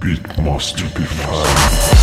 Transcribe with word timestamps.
Beatmaster 0.00 0.88
be 0.96 1.04
found. 1.04 1.99